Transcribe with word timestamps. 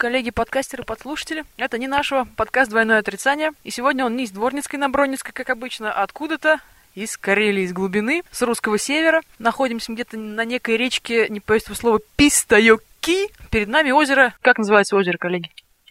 коллеги, 0.00 0.30
подкастеры, 0.30 0.82
подслушатели. 0.82 1.44
Это 1.58 1.76
не 1.76 1.86
нашего 1.86 2.26
подкаст 2.34 2.70
«Двойное 2.70 3.00
отрицание». 3.00 3.50
И 3.64 3.70
сегодня 3.70 4.06
он 4.06 4.16
не 4.16 4.24
из 4.24 4.30
Дворницкой 4.30 4.78
на 4.78 4.88
Бронницкой, 4.88 5.34
как 5.34 5.50
обычно, 5.50 5.92
а 5.92 6.02
откуда-то 6.02 6.58
из 6.94 7.18
Карелии, 7.18 7.64
из 7.64 7.74
глубины, 7.74 8.22
с 8.30 8.40
русского 8.40 8.78
севера. 8.78 9.20
Находимся 9.38 9.92
где-то 9.92 10.16
на 10.16 10.46
некой 10.46 10.78
речке, 10.78 11.28
не 11.28 11.42
боюсь 11.46 11.64
этого 11.64 11.76
слова, 11.76 12.00
Пистайоки. 12.16 13.28
Перед 13.50 13.68
нами 13.68 13.90
озеро. 13.90 14.32
Как 14.40 14.56
называется 14.56 14.96
озеро, 14.96 15.18
коллеги? 15.18 15.50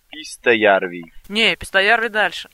Пистоярви. 0.09 1.03
Не, 1.27 1.55
Пистоярви 1.55 2.07
дальше. 2.07 2.49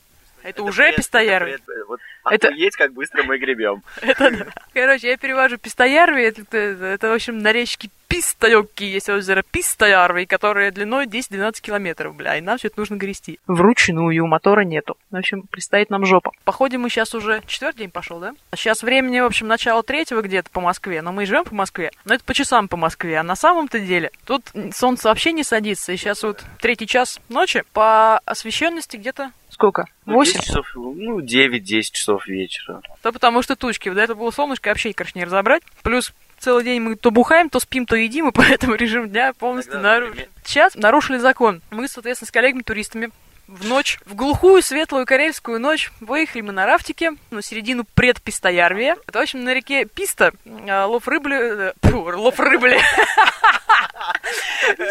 Это, 0.46 0.62
уже 0.62 0.92
Пистоярви? 0.92 1.52
Это, 1.54 1.72
вот 1.88 2.00
Это- 2.30 2.50
есть, 2.50 2.76
как 2.76 2.92
быстро 2.92 3.22
мы 3.24 3.38
гребем. 3.38 3.82
Это 4.00 4.30
да. 4.30 4.46
Короче, 4.72 5.08
я 5.08 5.16
перевожу 5.16 5.58
Пистоярви, 5.58 6.22
это, 6.22 6.42
это, 6.42 6.58
это, 6.58 7.08
в 7.08 7.12
общем, 7.12 7.38
на 7.38 7.52
речке 7.52 7.90
Пистайоки 8.08 8.84
есть 8.84 9.08
озеро 9.08 9.42
Пистоярви, 9.42 10.26
которое 10.26 10.70
длиной 10.70 11.06
10-12 11.06 11.60
километров, 11.60 12.14
бля, 12.14 12.36
и 12.36 12.40
нам 12.40 12.56
все 12.56 12.68
это 12.68 12.78
нужно 12.78 12.94
грести. 12.96 13.40
Вручную, 13.48 14.22
у 14.22 14.26
мотора 14.28 14.60
нету. 14.60 14.96
В 15.10 15.16
общем, 15.16 15.42
предстоит 15.42 15.90
нам 15.90 16.04
жопа. 16.04 16.30
Походим 16.44 16.82
мы 16.82 16.88
сейчас 16.88 17.14
уже 17.14 17.42
четвертый 17.46 17.78
день 17.78 17.90
пошел, 17.90 18.20
да? 18.20 18.34
Сейчас 18.54 18.82
времени, 18.82 19.18
в 19.18 19.24
общем, 19.24 19.48
начало 19.48 19.82
третьего 19.82 20.22
где-то 20.22 20.50
по 20.50 20.60
Москве, 20.60 21.02
но 21.02 21.10
мы 21.10 21.26
живем 21.26 21.44
по 21.44 21.54
Москве. 21.54 21.90
Но 22.04 22.14
это 22.14 22.24
по 22.24 22.32
часам 22.32 22.68
по 22.68 22.76
Москве, 22.76 23.18
а 23.18 23.24
на 23.24 23.34
самом-то 23.34 23.80
деле 23.80 24.12
тут 24.24 24.44
солнце 24.72 25.08
вообще 25.08 25.32
не 25.32 25.42
садится, 25.42 25.92
и 25.92 25.96
сейчас 25.96 26.22
вот 26.22 26.44
третий 26.60 26.86
час 26.86 27.20
ночи 27.28 27.64
по 27.72 28.18
освещенности 28.18 28.96
где-то 28.96 29.32
сколько? 29.56 29.86
Ну, 30.04 30.14
Восемь? 30.14 30.34
10 30.34 30.46
часов, 30.46 30.66
ну, 30.74 31.20
9-10 31.20 31.82
часов 31.92 32.26
вечера. 32.26 32.82
То 33.02 33.10
потому 33.10 33.42
что 33.42 33.56
тучки. 33.56 33.90
До 33.90 34.00
этого 34.02 34.18
было 34.18 34.30
солнышко, 34.30 34.68
вообще, 34.68 34.92
короче, 34.92 35.18
не 35.18 35.24
разобрать. 35.24 35.62
Плюс 35.82 36.12
целый 36.38 36.62
день 36.62 36.80
мы 36.80 36.96
то 36.96 37.10
бухаем, 37.10 37.48
то 37.48 37.58
спим, 37.58 37.86
то 37.86 37.96
едим, 37.96 38.28
и 38.28 38.32
поэтому 38.34 38.74
режим 38.74 39.08
дня 39.08 39.32
полностью 39.32 39.74
Тогда, 39.74 40.00
нарушен. 40.00 40.26
Сейчас 40.44 40.74
нарушили 40.74 41.18
закон. 41.18 41.62
Мы, 41.70 41.88
соответственно, 41.88 42.28
с 42.28 42.32
коллегами-туристами 42.32 43.10
в 43.48 43.66
ночь, 43.66 43.98
в 44.04 44.14
глухую, 44.14 44.60
светлую 44.60 45.06
карельскую 45.06 45.60
ночь, 45.60 45.90
выехали 46.00 46.42
мы 46.42 46.52
на 46.52 46.66
рафтике 46.66 47.12
на 47.30 47.42
середину 47.42 47.84
предпистоярвия. 47.94 48.96
Это, 49.06 49.18
в 49.18 49.22
общем, 49.22 49.44
на 49.44 49.54
реке 49.54 49.86
Писта, 49.86 50.32
э, 50.44 50.84
лов 50.84 51.08
рыбли... 51.08 51.68
э, 51.68 51.72
фу, 51.82 52.00
лов 52.00 52.38
рыбли. 52.40 52.78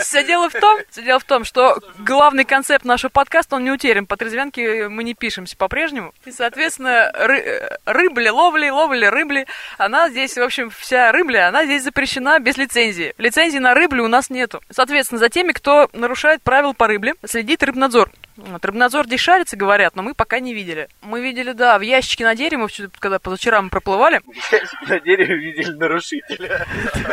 Все 0.06 0.23
дело 0.23 0.50
в 0.50 0.53
том, 0.53 0.78
все 0.89 1.02
дело 1.02 1.20
в 1.20 1.23
том, 1.23 1.44
что 1.44 1.80
главный 1.98 2.45
концепт 2.45 2.86
нашего 2.86 3.09
подкаста, 3.09 3.56
он 3.56 3.64
не 3.64 3.72
утерян. 3.72 4.06
По 4.06 4.17
трезвянке 4.17 4.88
мы 4.88 5.03
не 5.03 5.16
пишемся 5.16 5.58
по-прежнему. 5.58 6.14
И, 6.25 6.31
соответственно, 6.31 7.11
ры- 7.14 7.67
рыбли, 7.86 8.30
ловли, 8.30 8.70
ловли, 8.70 9.06
рыбли, 9.06 9.48
она 9.78 10.09
здесь, 10.09 10.38
в 10.38 10.42
общем, 10.42 10.70
вся 10.70 11.11
рыбля, 11.11 11.48
она 11.48 11.66
здесь 11.66 11.83
запрещена 11.83 12.39
без 12.39 12.56
лицензии. 12.58 13.16
Лицензии 13.17 13.58
на 13.58 13.73
рыблю 13.73 14.06
у 14.06 14.08
нас 14.08 14.30
нету. 14.30 14.61
Соответственно, 14.70 15.20
за 15.20 15.30
теми, 15.30 15.52
кто 15.52 15.89
нарушает 15.94 16.44
правила 16.44 16.73
по 16.73 16.88
рыбле, 16.88 17.16
следит 17.26 17.64
рыбнадзор. 17.64 18.11
Вот, 18.38 18.66
рыбнадзор 18.66 19.05
здесь 19.05 19.22
шарится, 19.22 19.55
говорят, 19.55 19.95
но 19.95 20.03
мы 20.03 20.14
пока 20.14 20.39
не 20.39 20.53
видели. 20.53 20.89
Мы 21.02 21.22
видели, 21.22 21.53
да, 21.53 21.78
в 21.80 21.81
ящике 21.81 22.25
на 22.25 22.36
дереве, 22.36 22.67
когда 23.00 23.17
позавчера 23.17 23.61
мы 23.61 23.69
проплывали, 23.69 24.22
На 24.88 25.00
дереве 25.00 25.38
видели 25.38 25.72
нарушителя. 25.72 26.66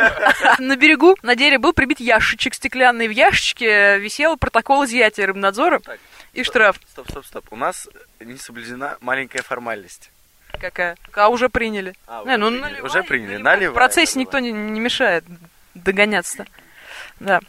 на 0.59 0.75
берегу 0.75 1.15
на 1.21 1.35
дереве 1.35 1.59
был 1.59 1.71
прибит 1.71 2.01
ящичек 2.01 2.53
стеклянный. 2.53 3.07
В 3.07 3.11
ящичке 3.11 3.99
висел 3.99 4.35
протокол 4.37 4.83
изъятия 4.83 5.25
рыбнадзора 5.25 5.81
и 6.33 6.43
штраф. 6.43 6.77
Стоп, 6.89 7.09
стоп, 7.09 7.25
стоп. 7.25 7.45
У 7.51 7.55
нас 7.55 7.87
не 8.19 8.37
соблюдена 8.37 8.97
маленькая 8.99 9.43
формальность. 9.43 10.11
Какая? 10.59 10.97
А 11.13 11.29
уже 11.29 11.47
приняли. 11.49 11.93
А, 12.05 12.23
Не, 12.25 12.37
ну, 12.37 12.47
приняли. 12.49 12.61
наливай, 12.63 12.81
Уже 12.89 13.03
приняли. 13.03 13.27
наливай. 13.37 13.43
Наливай. 13.55 13.71
В 13.71 13.73
процессе 13.75 14.19
никто 14.19 14.39
не, 14.39 14.51
не 14.51 14.79
мешает 14.79 15.23
догоняться-то. 15.73 16.45
Да. 17.19 17.39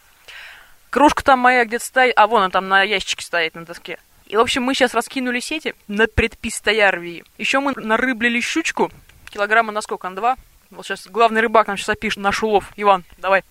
Кружка 0.95 1.25
там 1.25 1.41
моя 1.41 1.65
где-то 1.65 1.85
стоит. 1.85 2.13
А, 2.17 2.29
вон 2.29 2.43
она 2.43 2.51
там 2.51 2.69
на 2.69 2.85
ящичке 2.85 3.25
стоит 3.25 3.57
на 3.57 3.65
доске. 3.65 3.99
И, 4.27 4.37
в 4.37 4.41
общем, 4.41 4.63
мы 4.63 4.75
сейчас 4.75 4.95
раскинули 4.95 5.41
сети 5.41 5.75
на 5.89 6.07
предпистоярвии. 6.07 7.25
Еще 7.37 7.59
мы 7.59 7.73
нарыблили 7.75 8.39
щучку. 8.39 8.93
Килограмма 9.29 9.73
на 9.73 9.81
сколько? 9.81 10.09
На 10.09 10.15
два? 10.15 10.37
Вот 10.71 10.87
сейчас 10.87 11.09
главный 11.09 11.41
рыбак 11.41 11.67
нам 11.67 11.77
сейчас 11.77 11.89
опишет 11.89 12.19
наш 12.19 12.45
улов. 12.45 12.71
Иван, 12.77 13.03
давай. 13.19 13.43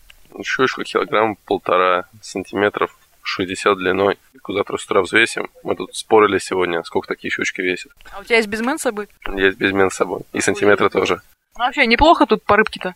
Щучка 0.41 0.85
килограмм 0.85 1.35
полтора 1.35 2.05
сантиметров, 2.21 2.97
60 3.23 3.77
длиной. 3.77 4.19
Куда-то 4.41 4.77
с 4.77 4.85
утра 4.85 5.01
взвесим. 5.01 5.49
Мы 5.63 5.75
тут 5.75 5.93
спорили 5.93 6.37
сегодня, 6.37 6.81
сколько 6.85 7.09
такие 7.09 7.29
щучки 7.29 7.61
весят. 7.61 7.91
А 8.13 8.21
у 8.21 8.23
тебя 8.23 8.37
есть 8.37 8.47
безмен 8.47 8.79
с 8.79 8.83
собой? 8.83 9.09
Есть 9.35 9.57
безмен 9.57 9.91
с 9.91 9.95
собой. 9.95 10.21
И 10.31 10.39
сантиметры 10.39 10.89
тоже. 10.89 11.19
Ну, 11.57 11.65
Вообще, 11.65 11.87
неплохо 11.87 12.25
тут 12.25 12.41
по 12.45 12.55
рыбке-то. 12.55 12.95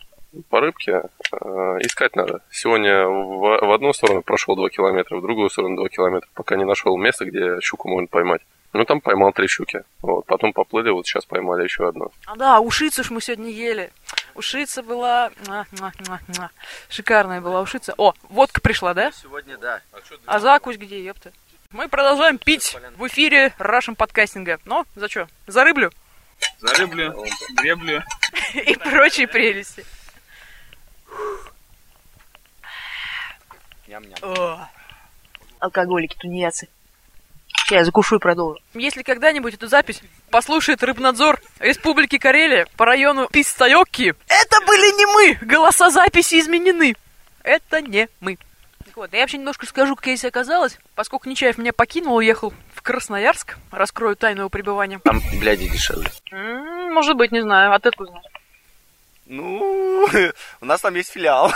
По 0.50 0.60
рыбке 0.60 1.04
э, 1.32 1.36
искать 1.82 2.16
надо. 2.16 2.42
Сегодня 2.52 3.08
в, 3.08 3.66
в 3.66 3.72
одну 3.72 3.94
сторону 3.94 4.22
прошел 4.22 4.56
2 4.56 4.70
километра, 4.70 5.18
в 5.18 5.22
другую 5.22 5.50
сторону 5.50 5.78
2 5.78 5.90
километра, 5.90 6.30
пока 6.34 6.56
не 6.56 6.66
нашел 6.66 6.98
место, 6.98 7.26
где 7.26 7.60
щуку 7.62 7.88
можно 7.90 8.08
поймать. 8.08 8.42
Ну, 8.74 8.86
там 8.86 9.02
поймал 9.02 9.32
три 9.32 9.48
щуки. 9.48 9.84
Вот. 10.02 10.26
Потом 10.26 10.54
поплыли, 10.54 10.90
вот 10.92 11.08
сейчас 11.08 11.26
поймали 11.26 11.64
еще 11.64 11.88
одну. 11.88 12.12
А 12.26 12.36
да, 12.36 12.60
ушицу 12.60 13.04
ж 13.04 13.10
мы 13.10 13.22
сегодня 13.22 13.50
ели. 13.50 13.92
Ушица 14.36 14.84
была... 14.84 15.32
Шикарная 16.90 17.42
была 17.42 17.62
ушица. 17.62 17.96
О, 17.98 18.14
водка 18.30 18.62
пришла, 18.62 18.94
да? 18.94 19.12
Сегодня, 19.12 19.58
да. 19.58 19.82
А 20.26 20.40
закусь 20.40 20.78
где, 20.78 21.04
ёпта? 21.04 21.32
Мы 21.72 21.88
продолжаем 21.88 22.38
пить 22.38 22.78
в 22.98 23.08
эфире 23.08 23.54
Russian 23.58 23.96
подкастинга. 23.96 24.59
Но 24.66 24.86
за 24.96 25.09
что? 25.09 25.28
За 25.48 25.64
рыблю 25.64 25.92
За 26.59 26.74
рыблю, 26.76 27.16
греблю. 27.56 28.04
и 28.54 28.76
прочие 28.76 29.28
прелести. 29.28 29.86
Ням-ням. 33.88 34.68
Алкоголики, 35.59 36.16
тунеядцы. 36.20 36.68
Сейчас 37.48 37.72
я 37.80 37.86
закушу 37.86 38.18
и 38.18 38.20
продолжу. 38.20 38.59
Если 38.74 39.02
когда-нибудь 39.03 39.53
эту 39.56 39.68
запись 39.68 40.02
послушает 40.30 40.84
Рыбнадзор 40.84 41.42
Республики 41.59 42.18
Карелия 42.18 42.68
по 42.78 42.86
району 42.86 43.28
Пистайоки, 43.28 44.14
это 44.28 44.66
были 44.66 44.96
не 44.97 45.06
мы! 45.06 45.46
Голоса 45.46 45.90
записи 45.90 46.40
изменены. 46.40 46.96
Это 47.44 47.81
не 47.81 48.09
мы. 48.20 48.38
Так 48.86 48.96
вот, 48.97 49.14
я 49.14 49.22
вообще 49.22 49.38
немножко 49.38 49.66
скажу, 49.66 49.96
как 49.96 50.08
я 50.08 50.16
здесь 50.16 50.26
оказалась. 50.30 50.78
Поскольку 50.96 51.30
Нечаев 51.30 51.58
меня 51.58 51.74
покинул, 51.74 52.16
уехал 52.16 52.53
в 52.74 52.81
Красноярск. 52.81 53.58
Раскрою 53.72 54.16
тайну 54.16 54.42
его 54.42 54.50
пребывания. 54.50 55.00
Там, 55.03 55.22
бляди, 55.40 55.68
дешевле. 55.70 56.09
М, 56.31 56.94
Может 56.94 57.16
быть, 57.18 57.31
не 57.31 57.42
знаю. 57.42 57.74
А 57.74 57.80
ты 57.80 57.90
откуда 57.90 58.12
знаешь? 58.12 58.26
Ну, 59.26 60.08
у 60.62 60.66
нас 60.66 60.81
там 60.81 60.96
есть 60.96 61.12
филиал. 61.12 61.52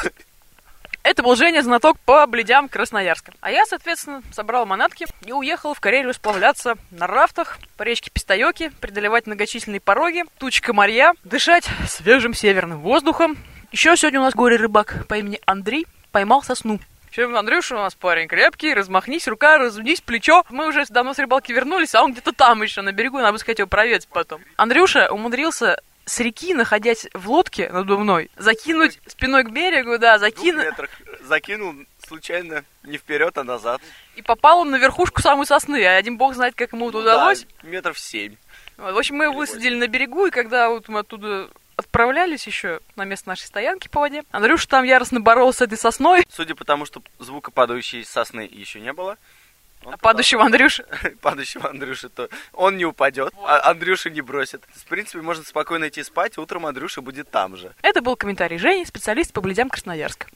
Это 1.03 1.23
был 1.23 1.35
Женя, 1.35 1.61
знаток 1.61 1.99
по 1.99 2.25
бледям 2.27 2.69
Красноярска. 2.69 3.33
А 3.41 3.49
я, 3.49 3.65
соответственно, 3.65 4.21
собрал 4.31 4.67
манатки 4.67 5.07
и 5.25 5.31
уехал 5.31 5.73
в 5.73 5.79
Карелию 5.79 6.13
сплавляться 6.13 6.75
на 6.91 7.07
рафтах 7.07 7.57
по 7.75 7.83
речке 7.83 8.11
Пистайоки, 8.11 8.71
преодолевать 8.79 9.25
многочисленные 9.25 9.81
пороги, 9.81 10.23
тучка 10.37 10.73
моря, 10.73 11.13
дышать 11.23 11.67
свежим 11.87 12.35
северным 12.35 12.81
воздухом. 12.81 13.37
Еще 13.71 13.95
сегодня 13.97 14.19
у 14.19 14.23
нас 14.23 14.35
горе-рыбак 14.35 15.07
по 15.07 15.15
имени 15.15 15.39
Андрей 15.45 15.87
поймал 16.11 16.43
сосну. 16.43 16.79
Чем 17.09 17.35
Андрюша 17.35 17.75
у 17.75 17.79
нас 17.79 17.93
парень 17.93 18.29
крепкий, 18.29 18.73
размахнись, 18.73 19.27
рука, 19.27 19.57
разудись, 19.57 19.99
плечо. 19.99 20.45
Мы 20.49 20.67
уже 20.67 20.85
давно 20.87 21.13
с 21.13 21.19
рыбалки 21.19 21.51
вернулись, 21.51 21.93
а 21.93 22.03
он 22.03 22.13
где-то 22.13 22.31
там 22.31 22.61
еще 22.61 22.81
на 22.81 22.93
берегу, 22.93 23.17
надо 23.17 23.33
бы 23.33 23.39
сказать 23.39 23.59
его 23.59 23.67
проведать 23.67 24.07
потом. 24.07 24.41
Андрюша 24.55 25.11
умудрился 25.11 25.81
с 26.11 26.19
реки, 26.19 26.53
находясь 26.53 27.07
в 27.13 27.29
лодке 27.29 27.69
надувной, 27.69 28.29
закинуть 28.35 28.99
спиной 29.07 29.45
к 29.45 29.51
берегу, 29.51 29.97
да, 29.97 30.19
закинуть, 30.19 30.65
метрах 30.65 30.89
закинул 31.21 31.73
случайно 32.05 32.65
не 32.83 32.97
вперед, 32.97 33.37
а 33.37 33.45
назад. 33.45 33.81
и 34.17 34.21
попал 34.21 34.59
он 34.59 34.71
на 34.71 34.75
верхушку 34.75 35.21
самой 35.21 35.45
сосны, 35.45 35.85
а 35.85 35.95
один 35.95 36.17
бог 36.17 36.35
знает, 36.35 36.53
как 36.55 36.73
ему 36.73 36.89
это 36.89 36.97
удалось. 36.97 37.45
Да, 37.63 37.69
метров 37.69 37.97
семь. 37.97 38.35
Вот, 38.75 38.93
В 38.93 38.97
общем, 38.97 39.15
мы 39.15 39.25
его 39.25 39.35
высадили 39.35 39.75
на 39.75 39.87
берегу, 39.87 40.25
и 40.25 40.31
когда 40.31 40.69
вот 40.69 40.89
мы 40.89 40.99
оттуда 40.99 41.49
отправлялись 41.77 42.45
еще 42.45 42.81
на 42.97 43.05
место 43.05 43.29
нашей 43.29 43.45
стоянки 43.45 43.87
по 43.87 44.01
воде, 44.01 44.23
Андрюша 44.31 44.67
там 44.67 44.83
яростно 44.83 45.21
боролся 45.21 45.59
с 45.59 45.61
этой 45.61 45.77
сосной, 45.77 46.25
Судя 46.29 46.55
по 46.55 46.65
тому, 46.65 46.85
что 46.85 47.01
звука 47.19 47.51
падающей 47.51 48.03
сосны 48.03 48.41
еще 48.51 48.81
не 48.81 48.91
было. 48.91 49.17
Он 49.83 49.93
а 49.93 49.97
падающего 49.97 50.45
пытался- 50.47 50.85
падающего 51.21 51.69
Андрюши, 51.69 52.09
то 52.09 52.29
он 52.53 52.77
не 52.77 52.85
упадет, 52.85 53.33
а 53.43 53.69
Андрюша 53.71 54.09
не 54.09 54.21
бросит. 54.21 54.63
В 54.75 54.85
принципе, 54.85 55.21
можно 55.21 55.43
спокойно 55.43 55.87
идти 55.89 56.03
спать, 56.03 56.37
утром 56.37 56.65
Андрюша 56.65 57.01
будет 57.01 57.29
там 57.31 57.57
же. 57.57 57.73
Это 57.81 58.01
был 58.01 58.15
комментарий 58.15 58.57
Жени, 58.57 58.85
специалист 58.85 59.33
по 59.33 59.41
бледям 59.41 59.69
Красноярска. 59.69 60.27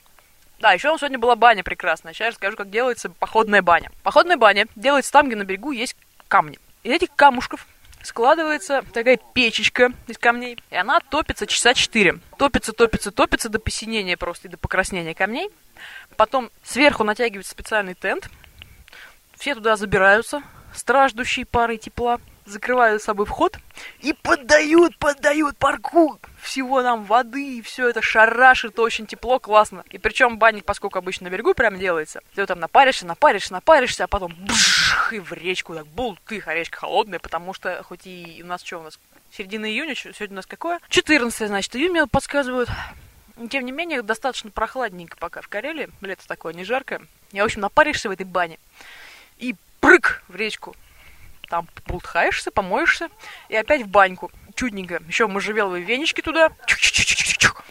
Да, 0.60 0.72
еще 0.72 0.88
у 0.88 0.92
нас 0.92 1.02
сегодня 1.02 1.20
была 1.20 1.36
баня 1.36 1.64
прекрасная. 1.64 2.14
Сейчас 2.14 2.30
расскажу, 2.30 2.58
как 2.58 2.70
делается 2.70 3.10
походная 3.10 3.62
баня. 3.62 3.92
Походная 4.04 4.38
баня 4.38 4.68
делается 4.76 5.12
там, 5.12 5.28
где 5.28 5.36
на 5.36 5.44
берегу 5.44 5.72
есть 5.72 5.96
камни. 6.28 6.58
Из 6.84 6.92
этих 6.92 7.10
камушков 7.16 7.68
складывается 8.02 8.84
такая 8.94 9.20
печечка 9.34 9.92
из 10.08 10.18
камней, 10.18 10.58
и 10.70 10.76
она 10.76 11.00
топится 11.00 11.48
часа 11.48 11.74
4. 11.74 12.20
Топится, 12.38 12.72
топится, 12.72 13.12
топится 13.12 13.50
до 13.50 13.60
посинения 13.60 14.16
просто 14.16 14.48
и 14.48 14.52
до 14.52 14.58
покраснения 14.58 15.14
камней. 15.14 15.50
Потом 16.16 16.50
сверху 16.64 17.04
натягивается 17.04 17.52
специальный 17.52 17.96
тент. 17.96 18.30
Все 19.38 19.56
туда 19.56 19.76
забираются, 19.76 20.42
страждущие 20.74 21.46
парой 21.46 21.78
тепла, 21.78 22.20
закрывают 22.46 23.02
с 23.02 23.06
собой 23.06 23.26
вход 23.26 23.58
И 24.02 24.14
поддают, 24.14 24.98
поддают 24.98 25.58
парку 25.58 26.20
всего 26.42 26.84
нам 26.84 27.06
воды, 27.06 27.58
и 27.58 27.62
все 27.64 27.90
это 27.90 28.04
шарашит, 28.04 28.78
очень 28.78 29.08
тепло, 29.08 29.40
классно. 29.40 29.84
И 29.90 29.98
причем 29.98 30.38
банник, 30.38 30.64
поскольку 30.64 31.00
обычно 31.00 31.28
на 31.28 31.34
берегу 31.34 31.56
прям 31.56 31.80
делается, 31.80 32.22
ты 32.36 32.46
там 32.46 32.60
напаришься, 32.60 33.08
напаришься, 33.08 33.52
напаришься, 33.52 34.04
а 34.04 34.08
потом 34.08 34.32
бжх, 34.46 35.14
и 35.14 35.20
в 35.20 35.34
речку 35.34 35.74
так 35.74 35.88
бултых, 35.88 36.48
а 36.48 36.54
речка 36.54 36.82
холодная, 36.82 37.18
потому 37.18 37.56
что 37.56 37.82
хоть 37.82 38.06
и 38.06 38.42
у 38.44 38.46
нас 38.46 38.64
что 38.64 38.78
у 38.78 38.84
нас, 38.84 39.00
середина 39.32 39.66
июня, 39.66 39.96
сегодня 39.96 40.34
у 40.34 40.36
нас 40.36 40.46
какое? 40.46 40.80
14, 40.90 41.48
значит, 41.48 41.76
июня 41.76 42.06
подсказывают. 42.06 42.70
Тем 43.50 43.66
не 43.66 43.72
менее, 43.72 44.04
достаточно 44.04 44.52
прохладненько 44.52 45.18
пока 45.18 45.42
в 45.42 45.48
Карелии, 45.48 45.90
лето 46.02 46.28
такое 46.28 46.54
не 46.54 46.64
жаркое. 46.64 47.02
Я, 47.32 47.42
в 47.42 47.46
общем, 47.46 47.62
напаришься 47.62 48.08
в 48.08 48.12
этой 48.12 48.26
бане 48.26 48.60
и 49.38 49.56
прыг 49.80 50.24
в 50.28 50.36
речку. 50.36 50.76
Там 51.50 51.68
бултхаешься, 51.88 52.52
помоешься 52.52 53.10
и 53.50 53.56
опять 53.56 53.84
в 53.84 53.88
баньку. 53.88 54.32
Чудненько. 54.56 55.02
Еще 55.08 55.28
можжевеловые 55.28 55.84
венички 55.84 56.22
туда. 56.22 56.50
Чук-чук-чук-чук-чук. 56.66 57.64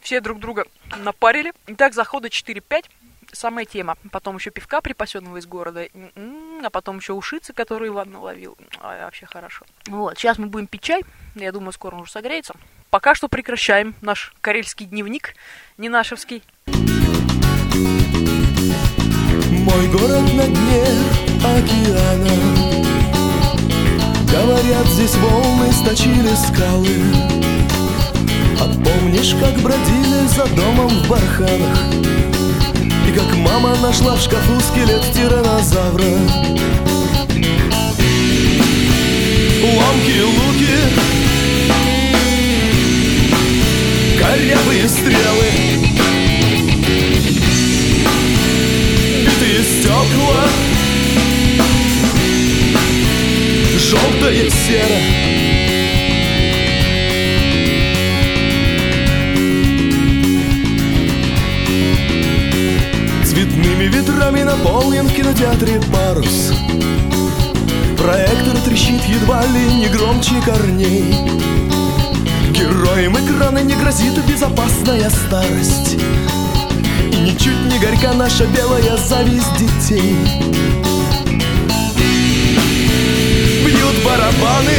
Все 0.00 0.20
друг 0.20 0.38
друга 0.38 0.66
напарили. 0.98 1.52
И 1.66 1.74
так 1.74 1.92
захода 1.94 2.28
4-5. 2.28 2.86
Самая 3.32 3.64
тема. 3.64 3.96
Потом 4.12 4.36
еще 4.36 4.50
пивка 4.50 4.80
припасенного 4.80 5.38
из 5.38 5.46
города. 5.46 5.88
М-м, 5.92 6.64
А 6.64 6.70
потом 6.70 6.98
еще 6.98 7.12
ушицы, 7.14 7.52
которые 7.52 7.88
Иван 7.88 8.12
наловил. 8.12 8.56
А, 8.80 9.04
вообще 9.04 9.26
хорошо. 9.26 9.66
Вот, 9.86 10.16
сейчас 10.18 10.38
мы 10.38 10.46
будем 10.46 10.66
пить 10.66 10.82
чай. 10.82 11.02
Я 11.34 11.50
думаю, 11.50 11.72
скоро 11.72 11.96
он 11.96 12.02
уже 12.02 12.12
согреется. 12.12 12.54
Пока 12.90 13.14
что 13.14 13.28
прекращаем 13.28 13.94
наш 14.02 14.32
карельский 14.40 14.86
дневник, 14.86 15.34
не 15.78 15.88
нашевский. 15.88 16.42
Мой 19.74 19.88
город 19.88 20.32
на 20.34 20.46
дне 20.46 20.84
океана. 21.42 22.30
Говорят, 24.30 24.86
здесь 24.86 25.16
волны 25.16 25.72
сточили 25.72 26.32
скалы. 26.46 27.02
А 28.60 28.68
помнишь, 28.68 29.34
как 29.40 29.60
бродили 29.62 30.28
за 30.28 30.46
домом 30.54 30.90
в 30.90 31.08
барханах? 31.08 31.78
И 33.08 33.12
как 33.12 33.36
мама 33.38 33.74
нашла 33.82 34.14
в 34.14 34.20
шкафу 34.20 34.60
скелет 34.60 35.02
тиранозавра 35.12 36.04
Желтое 54.24 54.50
серо 54.50 54.96
Цветными 63.26 63.84
ветрами 63.84 64.42
наполнен 64.44 65.06
в 65.08 65.12
кинотеатре 65.12 65.78
парус. 65.92 66.54
Проектор 67.98 68.56
трещит 68.64 69.02
едва 69.04 69.42
ли 69.42 69.74
не 69.74 69.88
громче 69.88 70.40
корней. 70.42 71.14
Героям 72.50 73.18
экрана 73.18 73.58
не 73.58 73.74
грозит 73.74 74.14
безопасная 74.26 75.10
старость. 75.10 75.98
И 77.12 77.16
ничуть 77.16 77.62
не 77.70 77.78
горька 77.78 78.14
наша 78.14 78.46
белая 78.46 78.96
зависть 78.96 79.54
детей 79.58 80.93
барабаны. 84.40 84.72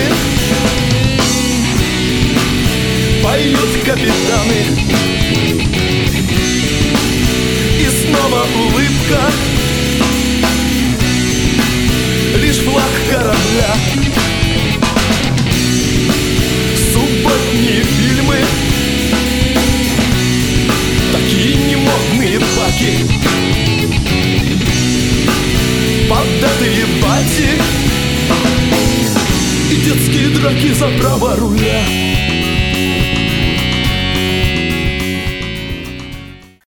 Поют 3.23 3.83
капитаны. 3.85 4.61
И 7.79 7.87
снова 7.89 8.45
улыбка. 8.57 9.31
Лишь 12.37 12.57
флаг 12.57 12.83
корабля. 13.09 13.75
Субботние 16.93 17.83
фильмы. 17.83 18.37
Такие 21.11 21.55
немодные 21.55 22.39
баки 22.39 23.24
бати 30.65 30.71
И 30.71 30.73
детские 30.73 30.73
драки 30.73 30.73
за 30.73 30.87
право 30.99 31.35
руля 31.35 32.14